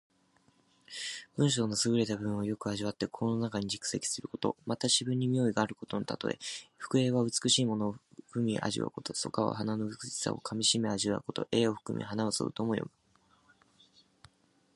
[1.37, 4.57] 文章のすぐれた部分をよく味わって、心の中に蓄積すること。
[4.65, 6.39] また、詩文に妙味があることのたとえ。
[6.79, 7.95] 「含英」は美しいものを
[8.29, 9.13] 含み味わうこと。
[9.13, 11.47] 「咀華」は華の美しさを噛みしめ味わうこと。
[11.53, 12.91] 「英を含み花を咀う」とも読む。